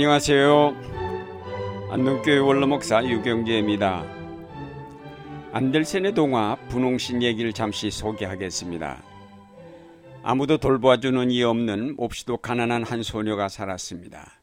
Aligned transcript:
안녕하세요. 0.00 0.76
안동교회 1.90 2.38
원로목사 2.38 3.04
유경재입니다. 3.04 4.06
안델센의 5.50 6.14
동화 6.14 6.54
분홍신 6.68 7.20
얘기를 7.24 7.52
잠시 7.52 7.90
소개하겠습니다. 7.90 9.02
아무도 10.22 10.58
돌봐주는 10.58 11.32
이 11.32 11.42
없는 11.42 11.96
몹시도 11.96 12.36
가난한 12.36 12.84
한 12.84 13.02
소녀가 13.02 13.48
살았습니다. 13.48 14.40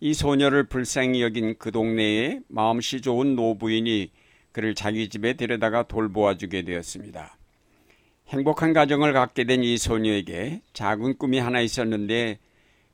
이 0.00 0.12
소녀를 0.12 0.64
불쌍히 0.64 1.22
여긴 1.22 1.54
그 1.58 1.72
동네에 1.72 2.40
마음씨 2.48 3.00
좋은 3.00 3.34
노부인이 3.34 4.10
그를 4.52 4.74
자기 4.74 5.08
집에 5.08 5.32
데려다가 5.32 5.84
돌보아 5.84 6.36
주게 6.36 6.60
되었습니다. 6.64 7.38
행복한 8.28 8.74
가정을 8.74 9.14
갖게 9.14 9.44
된 9.44 9.64
이 9.64 9.78
소녀에게 9.78 10.60
작은 10.74 11.16
꿈이 11.16 11.38
하나 11.38 11.62
있었는데 11.62 12.40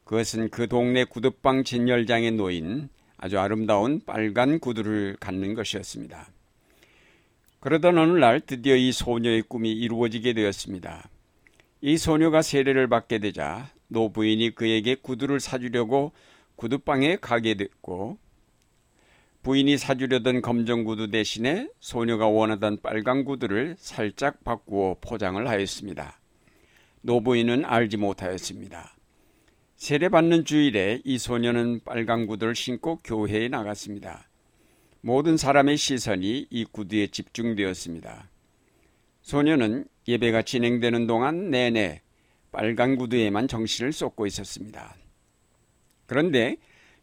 그것은 0.09 0.49
그 0.49 0.69
동네 0.69 1.05
구두방 1.05 1.65
진열장에 1.65 2.31
놓인 2.31 2.89
아주 3.19 3.39
아름다운 3.39 4.01
빨간 4.07 4.59
구두를 4.59 5.19
갖는 5.21 5.53
것이었습니다. 5.53 6.31
그러던 7.61 7.99
어느 7.99 8.19
날 8.19 8.41
드디어 8.41 8.75
이 8.75 8.91
소녀의 8.91 9.43
꿈이 9.43 9.71
이루어지게 9.71 10.33
되었습니다. 10.33 11.11
이 11.83 11.99
소녀가 11.99 12.41
세례를 12.41 12.89
받게 12.89 13.19
되자 13.19 13.71
노부인이 13.89 14.55
그에게 14.55 14.95
구두를 14.95 15.41
사주려고 15.41 16.13
구두방에 16.57 17.17
가게 17.17 17.53
됐고 17.53 18.17
부인이 19.43 19.77
사주려던 19.77 20.41
검정 20.41 20.85
구두 20.85 21.11
대신에 21.11 21.69
소녀가 21.81 22.29
원하던 22.29 22.81
빨간 22.83 23.27
구두를 23.27 23.77
살짝 23.79 24.43
바꾸어 24.43 24.97
포장을 25.03 25.47
하였습니다. 25.47 26.19
노부인은 27.03 27.67
알지 27.67 27.99
못하였습니다. 27.99 28.98
세례받는 29.79 30.45
주일에 30.45 31.01
이 31.05 31.19
소녀는 31.19 31.83
빨간 31.85 32.27
구두를 32.27 32.57
신고 32.57 32.99
교회에 33.05 33.47
나갔습니다. 33.47 34.29
모든 35.01 35.37
사람의 35.37 35.77
시선이 35.77 36.49
이 36.51 36.65
구두에 36.65 37.07
집중되었습니다. 37.07 38.29
소녀는 39.23 39.87
예배가 40.09 40.43
진행되는 40.43 41.07
동안 41.07 41.51
내내 41.51 42.03
빨간 42.51 42.97
구두에만 42.97 43.47
정신을 43.47 43.93
쏟고 43.93 44.27
있었습니다. 44.27 44.97
그런데 46.07 46.57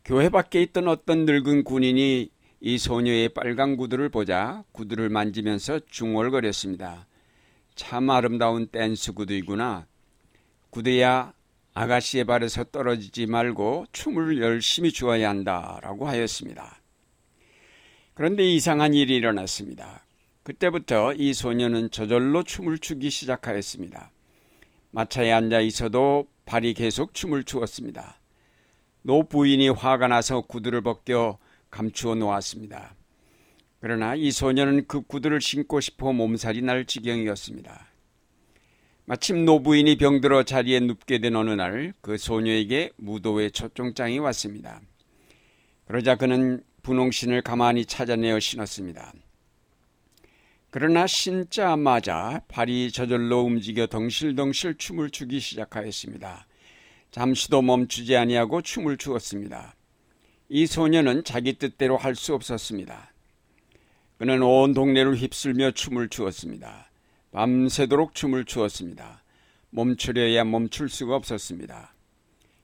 교회 0.04 0.28
밖에 0.28 0.62
있던 0.64 0.89
어떤 0.89 1.26
늙은 1.26 1.64
군인이 1.64 2.30
이 2.60 2.78
소녀의 2.78 3.30
빨간 3.30 3.78
구두를 3.78 4.10
보자 4.10 4.66
구두를 4.73 5.08
만지면서 5.08 5.80
중얼거렸습니다. 5.89 7.08
참 7.76 8.10
아름다운 8.10 8.67
댄스 8.67 9.14
구두이구나. 9.14 9.88
구두야 10.72 11.34
아가씨의 11.76 12.23
발에서 12.23 12.64
떨어지지 12.64 13.26
말고 13.26 13.88
춤을 13.92 14.42
열심히 14.42 14.92
추어야 14.92 15.30
한다라고 15.30 16.08
하였습니다. 16.08 16.82
그런데 18.14 18.50
이상한 18.50 18.94
일이 18.94 19.16
일어났습니다. 19.16 20.06
그때부터 20.44 21.14
이 21.16 21.34
소녀는 21.34 21.92
저절로 21.92 22.44
춤을 22.44 22.78
추기 22.78 23.09
시작하였습니다. 23.09 24.09
마차에 24.92 25.34
앉아 25.34 25.59
있어도 25.59 26.28
발이 26.45 26.76
계속 26.76 27.14
춤을 27.14 27.44
추었습니다. 27.44 28.22
노 29.02 29.23
부인이 29.23 29.67
화가 29.67 30.08
나서 30.08 30.42
구두를 30.42 30.82
벗겨 30.82 31.38
감추어 31.72 32.16
놓았습니다. 32.16 32.95
그러나 33.82 34.16
이 34.16 34.32
소녀는 34.32 34.88
그 34.88 35.02
구두를 35.02 35.42
신고 35.42 35.82
싶어 35.82 36.14
몸살이 36.14 36.62
날 36.62 36.86
지경이었습니다. 36.86 37.95
마침 39.06 39.45
노부인이 39.45 39.98
병들어 39.98 40.43
자리에 40.43 40.80
눕게 40.80 41.20
된 41.20 41.36
어느 41.36 41.52
날 41.52 41.93
그 42.02 42.17
소녀에게 42.17 42.92
무도회 42.98 43.49
초종장이 43.52 44.17
왔습니다. 44.20 44.82
그러자 45.86 46.16
그는 46.16 46.64
분홍신을 46.82 47.43
가만히 47.43 47.86
찾아내어 47.86 48.39
신었습니다. 48.39 49.14
그러나 50.71 51.08
신자마자 51.08 52.42
발이 52.48 52.92
저절로 52.92 53.42
움직여 53.42 53.88
덩실덩실 53.88 54.76
춤을 54.77 55.11
추기 55.11 55.39
시작하였습니다. 55.39 56.48
잠시도 57.11 57.61
멈추지 57.61 58.17
아니하고 58.17 58.61
춤을 58.61 58.98
추었습니다. 58.98 59.76
이 60.49 60.66
소녀는 60.66 61.23
자기 61.23 61.54
뜻대로 61.54 61.98
할 61.98 62.16
수 62.16 62.33
없었습니다. 62.33 63.14
그는 64.17 64.42
온 64.42 64.73
동네를 64.73 65.16
휩쓸며 65.16 65.72
춤을 65.72 66.10
추었습니다. 66.10 66.89
밤새도록 67.36 68.16
춤을 68.16 68.46
추었습니다. 68.46 69.22
멈추려야 69.70 70.46
멈출 70.46 70.88
수가 70.88 71.18
없었습니다. 71.18 71.94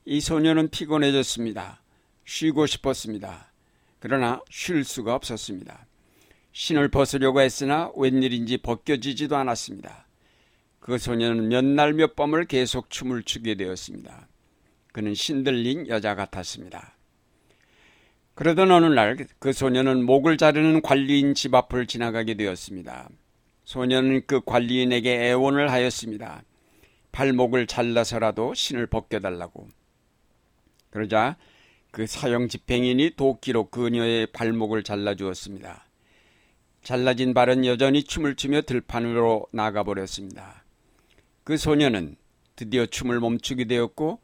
이 0.06 0.22
소녀는 0.22 0.70
피곤해졌습니다. 0.70 1.82
쉬고 2.24 2.66
싶었습니다. 2.68 3.52
그러나 4.00 4.42
쉴 4.50 4.86
수가 4.86 5.14
없었습니다. 5.16 5.88
신을 6.54 6.88
벗으려고 6.88 7.42
했으나 7.42 7.92
웬일인지 7.98 8.60
벗겨지지도 8.60 9.36
않았습니다. 9.36 10.08
그 10.80 10.98
소녀는 10.98 11.50
몇 11.50 11.66
날 11.66 11.94
몇 11.94 12.16
밤을 12.16 12.46
계속 12.46 12.90
춤을 12.90 13.24
추게 13.24 13.56
되었습니다. 13.56 14.30
그는 14.94 15.14
신들린 15.14 15.90
여자 15.90 16.16
같았습니다. 16.16 16.96
그러던 18.36 18.72
어느 18.72 18.86
날 18.86 19.18
그 19.38 19.52
소녀는 19.52 20.06
목을 20.06 20.38
자르는 20.38 20.82
관리인 20.82 21.36
집 21.36 21.56
앞을 21.56 21.88
지나가게 21.88 22.36
되었습니다. 22.36 23.10
소녀는 23.64 24.24
그 24.28 24.42
관리인에게 24.42 25.30
애원을 25.30 25.72
하였습니다. 25.72 26.44
발목을 27.12 27.68
잘라서라도 27.68 28.54
신을 28.54 28.88
벗겨달라고. 28.88 29.68
그러자 30.90 31.38
그 31.92 32.08
사형 32.08 32.48
집행인이 32.48 33.12
도끼로 33.18 33.70
그녀의 33.70 34.28
발목을 34.28 34.84
잘라주었습니다. 34.84 35.86
잘라진 36.84 37.34
발은 37.34 37.66
여전히 37.66 38.04
춤을 38.04 38.36
추며 38.36 38.62
들판으로 38.62 39.48
나가버렸습니다. 39.52 40.64
그 41.44 41.58
소녀는 41.58 42.16
드디어 42.56 42.86
춤을 42.86 43.20
멈추게 43.20 43.66
되었고 43.66 44.20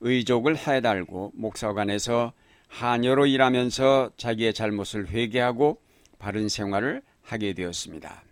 의족을 0.00 0.56
해달고 0.56 1.32
목사관에서 1.34 2.32
하녀로 2.68 3.26
일하면서 3.26 4.12
자기의 4.16 4.54
잘못을 4.54 5.08
회개하고 5.08 5.80
바른 6.18 6.48
생활을 6.48 7.02
하게 7.22 7.52
되었습니다. 7.52 8.24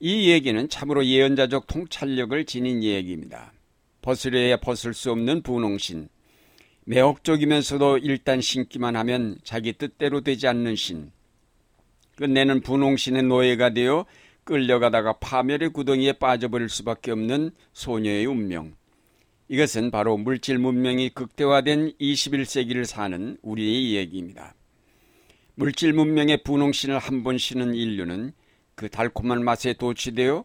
이 0.00 0.30
얘기는 0.30 0.68
참으로 0.68 1.04
예언자적 1.04 1.66
통찰력을 1.66 2.44
지닌 2.44 2.82
얘기입니다. 2.82 3.52
벗으려야 4.02 4.58
벗을 4.58 4.92
수 4.92 5.10
없는 5.12 5.42
분홍신, 5.42 6.08
매혹적이면서도 6.84 7.98
일단 7.98 8.40
신기만 8.40 8.96
하면 8.96 9.38
자기 9.44 9.72
뜻대로 9.72 10.20
되지 10.20 10.46
않는 10.48 10.76
신, 10.76 11.10
끝내는 12.16 12.60
분홍신의 12.60 13.22
노예가 13.22 13.70
되어 13.70 14.04
끌려가다가 14.44 15.14
파멸의 15.14 15.70
구덩이에 15.70 16.12
빠져버릴 16.14 16.68
수밖에 16.68 17.10
없는 17.10 17.50
소녀의 17.72 18.26
운명. 18.26 18.74
이것은 19.48 19.90
바로 19.90 20.16
물질 20.18 20.58
문명이 20.58 21.10
극대화된 21.10 21.92
21세기를 22.00 22.84
사는 22.84 23.38
우리의 23.42 23.94
얘기입니다. 23.94 24.54
물질 25.54 25.92
문명의 25.92 26.42
분홍신을 26.42 26.98
한 26.98 27.22
번 27.22 27.38
신은 27.38 27.74
인류는 27.74 28.32
그 28.74 28.88
달콤한 28.88 29.44
맛에 29.44 29.72
도취되어 29.74 30.44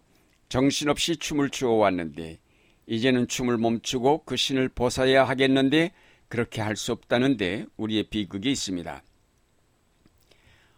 정신없이 0.49 1.17
춤을 1.17 1.49
추어 1.49 1.73
왔는데 1.73 2.39
이제는 2.87 3.27
춤을 3.27 3.57
멈추고 3.57 4.23
그 4.25 4.35
신을 4.35 4.69
벗어야 4.69 5.23
하겠는데 5.23 5.91
그렇게 6.27 6.61
할 6.61 6.75
수 6.75 6.91
없다는데 6.91 7.65
우리의 7.77 8.03
비극이 8.03 8.51
있습니다. 8.51 9.03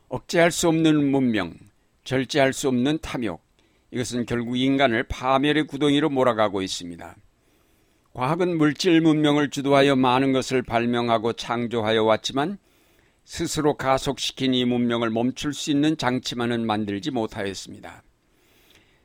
억제할 0.10 0.52
수 0.52 0.68
없는 0.68 1.10
문명, 1.12 1.54
절제할 2.04 2.52
수 2.54 2.68
없는 2.68 3.00
탐욕, 3.02 3.42
이것은 3.92 4.26
결국 4.26 4.58
인간을 4.58 5.04
파멸의 5.04 5.68
구덩이로 5.68 6.10
몰아가고 6.10 6.62
있습니다. 6.62 7.16
과학은 8.14 8.58
물질 8.58 9.00
문명을 9.00 9.50
주도하여 9.50 9.96
많은 9.96 10.34
것을 10.34 10.64
발명하고 10.64 11.34
창조하여 11.34 12.04
왔지만 12.04 12.58
스스로 13.24 13.76
가속시킨 13.76 14.54
이 14.54 14.66
문명을 14.66 15.10
멈출 15.10 15.54
수 15.54 15.72
있는 15.72 15.98
장치만은 15.98 16.66
만들지 16.66 17.12
못하였습니다. 17.12 18.04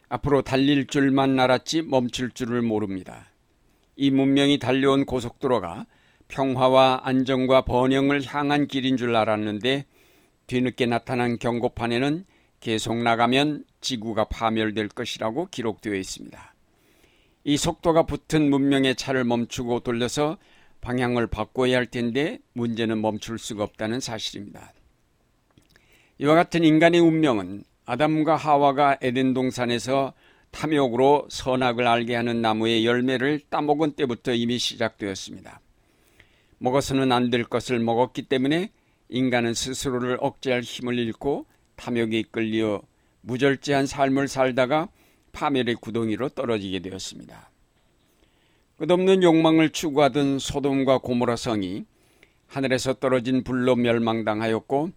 앞으로 0.09 0.43
달릴 0.43 0.87
줄만 0.87 1.39
알았지 1.39 1.83
멈출 1.83 2.31
줄을 2.31 2.63
모릅니다. 2.63 3.27
이 3.97 4.11
문명이 4.11 4.59
달려온 4.59 5.05
고속도로가 5.05 5.87
평화와 6.29 7.03
안정과 7.05 7.63
번영을 7.63 8.25
향한 8.25 8.67
길인 8.67 8.97
줄 8.97 9.15
알았는데 9.15 9.87
뒤늦게 10.47 10.87
나타난 10.87 11.39
경고판에는 11.39 12.25
계속 12.61 12.97
나가면 12.97 13.65
지구가 13.81 14.25
파멸될 14.25 14.89
것이라고 14.89 15.47
기록되어 15.51 15.95
있습니다. 15.95 16.55
이 17.45 17.57
속도가 17.57 18.07
붙은 18.07 18.51
문명의 18.51 18.97
차를 18.97 19.25
멈추고 19.25 19.81
돌려서 19.81 20.37
방향을 20.87 21.27
바꿔야 21.27 21.79
할 21.79 21.87
텐데 21.87 22.39
문제는 22.53 23.01
멈출 23.03 23.41
수가 23.41 23.65
없다는 23.65 23.99
사실입니다. 23.99 24.73
이와 26.19 26.37
같은 26.37 26.63
인간의 26.63 27.01
운명은 27.01 27.65
아담과 27.87 28.37
하와가 28.37 28.97
에덴 29.03 29.35
동산에서 29.35 30.15
탐욕으로 30.53 31.27
선악을 31.29 31.89
알게 31.89 32.15
하는 32.15 32.41
나무의 32.41 32.87
열매를 32.87 33.41
따먹은 33.51 33.93
때부터 33.93 34.33
이미 34.33 34.59
시작되었습니다. 34.59 35.61
먹어서는 36.59 37.11
안 37.11 37.31
될 37.31 37.43
것을 37.43 37.81
먹었기 37.81 38.23
때문에 38.23 38.71
인간은 39.09 39.55
스스로를 39.55 40.19
억제할 40.21 40.61
힘을 40.61 41.01
잃고 41.01 41.47
탐욕에 41.75 42.21
이끌려 42.21 42.81
무절제한 43.23 43.87
삶을 43.87 44.29
살다가 44.29 44.89
파멸의 45.33 45.75
구덩이로 45.75 46.29
떨어지게 46.29 46.79
되었습니다. 46.79 47.51
끝없는 48.79 49.23
욕망을 49.23 49.71
추구하던 49.71 50.39
소돔과 50.39 50.99
고모라 50.99 51.37
성이 51.37 51.87
하늘에서 52.47 52.93
떨어진 52.93 53.43
불로 53.43 53.75
멸망당하였고 53.75 54.91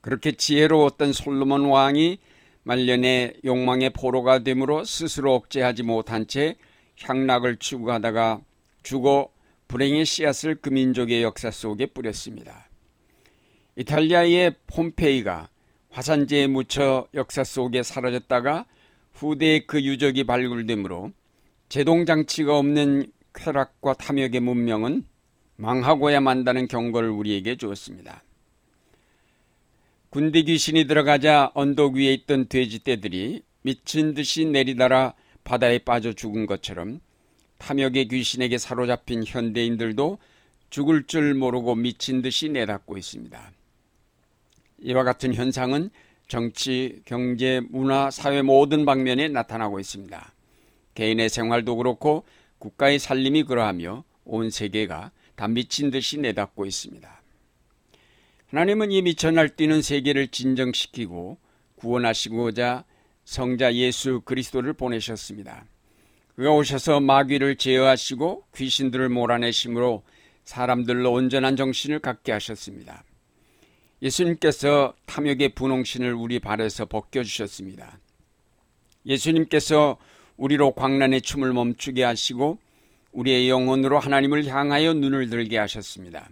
그렇게 0.00 0.32
지혜로웠던 0.32 1.12
솔로몬 1.12 1.66
왕이 1.66 2.18
말년에 2.62 3.34
욕망의 3.44 3.90
포로가 3.90 4.38
되므로 4.38 4.82
스스로 4.84 5.34
억제하지 5.34 5.82
못한 5.82 6.26
채 6.26 6.56
향락을 7.02 7.58
추구하다가 7.58 8.40
죽어 8.82 9.28
불행의 9.68 10.06
씨앗을 10.06 10.54
그 10.54 10.70
민족의 10.70 11.22
역사 11.22 11.50
속에 11.50 11.84
뿌렸습니다. 11.86 12.70
이탈리아의 13.76 14.54
폼페이가 14.68 15.50
화산재에 15.90 16.46
묻혀 16.46 17.06
역사 17.12 17.44
속에 17.44 17.82
사라졌다가 17.82 18.64
후대에 19.12 19.66
그 19.66 19.82
유적이 19.82 20.24
발굴되므로 20.24 21.12
제동장치가 21.74 22.56
없는 22.56 23.10
쾌락과 23.34 23.94
탐욕의 23.94 24.40
문명은 24.40 25.04
망하고야 25.56 26.20
만다는 26.20 26.68
경고를 26.68 27.10
우리에게 27.10 27.56
주었습니다. 27.56 28.22
군대 30.08 30.42
귀신이 30.42 30.86
들어가자 30.86 31.50
언덕 31.54 31.94
위에 31.94 32.14
있던 32.14 32.46
돼지떼들이 32.46 33.42
미친 33.62 34.14
듯이 34.14 34.44
내리달아 34.44 35.14
바다에 35.42 35.78
빠져 35.78 36.12
죽은 36.12 36.46
것처럼 36.46 37.00
탐욕의 37.58 38.06
귀신에게 38.06 38.56
사로잡힌 38.56 39.24
현대인들도 39.26 40.18
죽을 40.70 41.08
줄 41.08 41.34
모르고 41.34 41.74
미친 41.74 42.22
듯이 42.22 42.50
내닫고 42.50 42.96
있습니다. 42.96 43.50
이와 44.78 45.02
같은 45.02 45.34
현상은 45.34 45.90
정치, 46.28 47.02
경제, 47.04 47.60
문화, 47.68 48.12
사회 48.12 48.42
모든 48.42 48.84
방면에 48.84 49.26
나타나고 49.26 49.80
있습니다. 49.80 50.34
개인의 50.94 51.28
생활도 51.28 51.76
그렇고 51.76 52.24
국가의 52.58 52.98
살림이 52.98 53.44
그러하며 53.44 54.04
온 54.24 54.50
세계가 54.50 55.10
다 55.34 55.48
미친 55.48 55.90
듯이 55.90 56.18
내닫고 56.18 56.66
있습니다. 56.66 57.22
하나님은 58.48 58.92
이 58.92 59.02
미쳐 59.02 59.30
날뛰는 59.30 59.82
세계를 59.82 60.28
진정시키고 60.28 61.38
구원하시고자 61.76 62.84
성자 63.24 63.74
예수 63.74 64.20
그리스도를 64.24 64.74
보내셨습니다. 64.74 65.64
그가 66.36 66.52
오셔서 66.52 67.00
마귀를 67.00 67.56
제어하시고 67.56 68.44
귀신들을 68.56 69.08
몰아내심으로 69.08 70.02
사람들로 70.44 71.12
온전한 71.12 71.56
정신을 71.56 72.00
갖게 72.00 72.32
하셨습니다. 72.32 73.04
예수님께서 74.02 74.94
탐욕의 75.06 75.54
분홍신을 75.54 76.12
우리 76.12 76.38
발에서 76.38 76.86
벗겨주셨습니다. 76.86 77.98
예수님께서 79.06 79.96
우리로 80.36 80.72
광란의 80.72 81.22
춤을 81.22 81.52
멈추게 81.52 82.02
하시고 82.02 82.58
우리의 83.12 83.48
영혼으로 83.48 83.98
하나님을 83.98 84.46
향하여 84.46 84.94
눈을 84.94 85.30
들게 85.30 85.58
하셨습니다. 85.58 86.28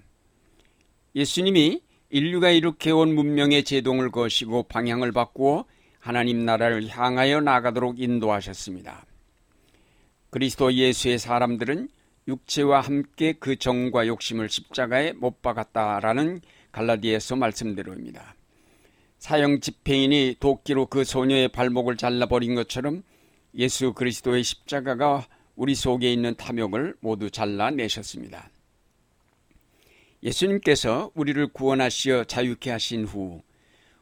예수님이 1.15 1.81
인류가 2.11 2.51
일으켜온 2.51 3.15
문명의 3.15 3.65
제동을 3.65 4.11
거시고 4.11 4.65
방향을 4.65 5.13
바꾸어 5.13 5.65
하나님 5.99 6.45
나라를 6.45 6.89
향하여 6.89 7.41
나가도록 7.41 8.01
인도하셨습니다. 8.01 9.07
그리스도 10.31 10.73
예수의 10.73 11.19
사람들은 11.19 11.89
육체와 12.29 12.81
함께 12.81 13.35
그 13.39 13.57
정과 13.57 14.07
욕심을 14.07 14.49
십자가에 14.49 15.13
못 15.13 15.43
박았다라는 15.43 16.41
갈라디에서 16.73 17.37
말씀대로입니다. 17.37 18.35
사형 19.19 19.61
집행인이 19.61 20.37
도끼로 20.41 20.87
그 20.87 21.05
소녀의 21.05 21.49
발목을 21.49 21.97
잘라버린 21.97 22.55
것처럼 22.55 23.03
예수 23.55 23.93
그리스도의 23.93 24.43
십자가가 24.43 25.27
우리 25.57 25.75
속에 25.75 26.13
있는 26.13 26.35
탐욕을 26.35 26.97
모두 27.01 27.31
잘라내셨습니다. 27.31 28.51
예수님께서 30.23 31.11
우리를 31.15 31.49
구원하시어 31.49 32.25
자유케 32.25 32.71
하신 32.71 33.05
후 33.05 33.43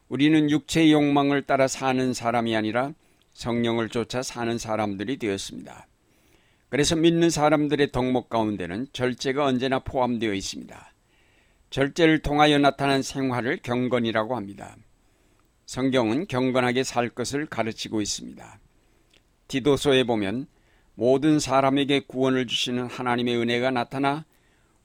우리는 0.07 0.49
육체의 0.49 0.91
욕망을 0.91 1.41
따라 1.41 1.67
사는 1.67 2.13
사람이 2.13 2.55
아니라 2.55 2.93
성령을 3.33 3.89
쫓아 3.89 4.21
사는 4.21 4.57
사람들이 4.57 5.17
되었습니다. 5.17 5.87
그래서 6.69 6.95
믿는 6.95 7.29
사람들의 7.29 7.91
덕목 7.91 8.29
가운데는 8.29 8.87
절제가 8.93 9.45
언제나 9.45 9.79
포함되어 9.79 10.33
있습니다. 10.33 10.93
절제를 11.69 12.19
통하여 12.19 12.59
나타난 12.59 13.01
생활을 13.01 13.59
경건이라고 13.63 14.35
합니다. 14.35 14.75
성경은 15.65 16.27
경건하게 16.27 16.83
살 16.83 17.09
것을 17.09 17.45
가르치고 17.45 18.01
있습니다. 18.01 18.59
디도서에 19.51 20.05
보면 20.05 20.47
모든 20.95 21.37
사람에게 21.37 22.01
구원을 22.07 22.47
주시는 22.47 22.85
하나님의 22.85 23.35
은혜가 23.35 23.71
나타나 23.71 24.25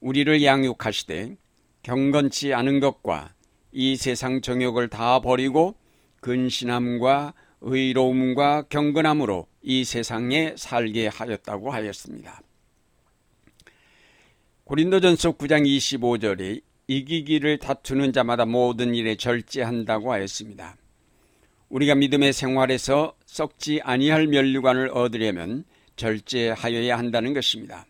우리를 0.01 0.43
양육하시되 0.43 1.37
경건치 1.83 2.53
않은 2.53 2.81
것과 2.81 3.33
이 3.71 3.95
세상 3.95 4.41
정욕을 4.41 4.89
다 4.89 5.21
버리고 5.21 5.75
근신함과 6.19 7.33
의로움과 7.61 8.63
경건함으로 8.63 9.47
이 9.61 9.85
세상에 9.85 10.53
살게 10.57 11.07
하였다고 11.07 11.71
하였습니다. 11.71 12.41
고린도전서 14.65 15.37
9장 15.37 15.65
25절에 15.65 16.61
이기기를 16.87 17.59
다투는 17.59 18.11
자마다 18.11 18.45
모든 18.45 18.93
일에 18.95 19.15
절제한다고 19.15 20.11
하였습니다. 20.11 20.75
우리가 21.69 21.95
믿음의 21.95 22.33
생활에서 22.33 23.16
썩지 23.27 23.81
아니할 23.83 24.25
면류관을 24.27 24.89
얻으려면 24.89 25.65
절제하여야 25.95 26.97
한다는 26.97 27.33
것입니다. 27.33 27.85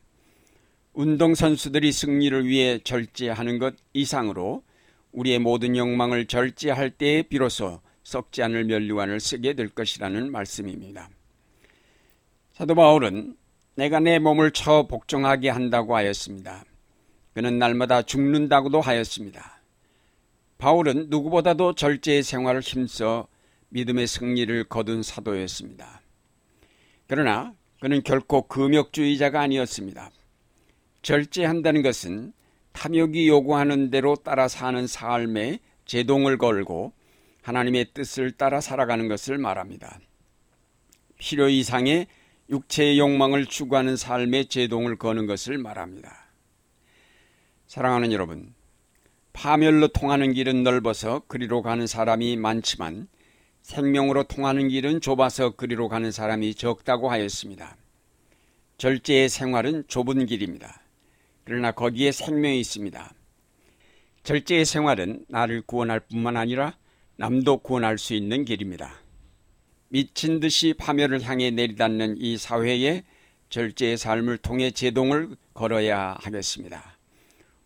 운동 0.93 1.35
선수들이 1.35 1.91
승리를 1.91 2.47
위해 2.47 2.79
절제하는 2.83 3.59
것 3.59 3.75
이상으로 3.93 4.63
우리의 5.11 5.39
모든 5.39 5.77
욕망을 5.77 6.25
절제할 6.25 6.89
때에 6.89 7.21
비로소 7.21 7.79
썩지 8.03 8.41
않을 8.43 8.65
면류관을 8.65 9.19
쓰게 9.19 9.53
될 9.53 9.69
것이라는 9.69 10.31
말씀입니다. 10.31 11.09
사도 12.53 12.73
바울은 12.73 13.37
내가 13.75 13.99
내 13.99 14.17
몸을 14.17 14.51
처 14.51 14.87
복종하게 14.87 15.49
한다고 15.49 15.95
하였습니다. 15.95 16.65
그는 17.33 17.59
날마다 17.59 18.01
죽는다고도 18.01 18.81
하였습니다. 18.81 19.61
바울은 20.57 21.09
누구보다도 21.09 21.75
절제의 21.75 22.23
생활을 22.23 22.61
힘써 22.61 23.27
믿음의 23.69 24.07
승리를 24.07 24.63
거둔 24.65 25.03
사도였습니다. 25.03 26.01
그러나 27.07 27.53
그는 27.81 28.03
결코 28.03 28.47
금욕주의자가 28.47 29.39
아니었습니다. 29.41 30.11
절제한다는 31.01 31.83
것은 31.83 32.33
탐욕이 32.73 33.27
요구하는 33.27 33.89
대로 33.89 34.15
따라 34.15 34.47
사는 34.47 34.85
삶에 34.85 35.59
제동을 35.85 36.37
걸고 36.37 36.93
하나님의 37.41 37.93
뜻을 37.93 38.31
따라 38.31 38.61
살아가는 38.61 39.07
것을 39.07 39.37
말합니다. 39.37 39.99
필요 41.17 41.49
이상의 41.49 42.07
육체의 42.49 42.99
욕망을 42.99 43.45
추구하는 43.45 43.95
삶에 43.95 44.45
제동을 44.45 44.97
거는 44.97 45.27
것을 45.27 45.57
말합니다. 45.57 46.27
사랑하는 47.67 48.11
여러분, 48.11 48.53
파멸로 49.33 49.89
통하는 49.89 50.33
길은 50.33 50.63
넓어서 50.63 51.21
그리로 51.27 51.61
가는 51.61 51.87
사람이 51.87 52.37
많지만 52.37 53.07
생명으로 53.67 54.23
통하는 54.23 54.69
길은 54.69 55.01
좁아서 55.01 55.51
그리로 55.51 55.89
가는 55.89 56.09
사람이 56.09 56.55
적다고 56.55 57.11
하였습니다. 57.11 57.75
절제의 58.77 59.27
생활은 59.27 59.83
좁은 59.89 60.25
길입니다. 60.25 60.81
그러나 61.43 61.73
거기에 61.73 62.13
생명이 62.13 62.61
있습니다. 62.61 63.13
절제의 64.23 64.63
생활은 64.63 65.25
나를 65.27 65.61
구원할 65.63 65.99
뿐만 65.99 66.37
아니라 66.37 66.77
남도 67.17 67.57
구원할 67.57 67.97
수 67.97 68.13
있는 68.13 68.45
길입니다. 68.45 69.01
미친 69.89 70.39
듯이 70.39 70.73
파멸을 70.73 71.23
향해 71.23 71.51
내리닫는 71.51 72.15
이 72.19 72.37
사회에 72.37 73.03
절제의 73.49 73.97
삶을 73.97 74.37
통해 74.37 74.71
제동을 74.71 75.35
걸어야 75.53 76.15
하겠습니다. 76.21 76.97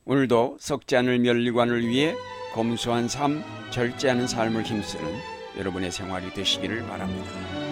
오늘도 0.06 0.58
썩지 0.60 0.96
않을 0.96 1.20
면리관을 1.20 1.88
위해 1.88 2.16
검소한 2.54 3.08
삶, 3.08 3.44
절제하는 3.70 4.28
삶을 4.28 4.64
힘쓰는 4.64 5.31
여러분의 5.58 5.92
생활이 5.92 6.34
되시기를 6.34 6.86
바랍니다. 6.88 7.71